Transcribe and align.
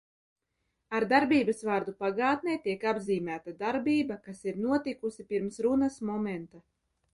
Ar 0.99 1.03
darbības 1.11 1.59
vārdu 1.67 1.93
pagātnē 1.99 2.55
tiek 2.65 2.87
apzīmēta 2.93 3.55
darbība, 3.61 4.19
kas 4.29 4.43
ir 4.49 4.59
notikusi 4.65 5.29
pirms 5.35 5.63
runas 5.69 6.03
momenta. 6.13 6.67